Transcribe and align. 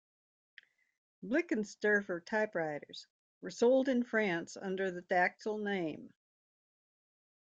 Blickensderfer 1.23 2.25
typewriters 2.25 3.05
were 3.41 3.51
sold 3.51 3.87
in 3.87 4.01
France 4.03 4.57
under 4.57 4.89
the 4.89 5.03
Dactyle 5.03 5.61
name. 5.63 6.11